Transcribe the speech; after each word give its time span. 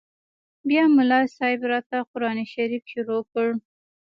بيا 0.67 0.83
ملا 0.95 1.19
صاحب 1.35 1.61
راته 1.71 1.97
قران 2.11 2.37
شريف 2.53 2.83
شروع 2.91 3.21
کړ. 3.31 3.47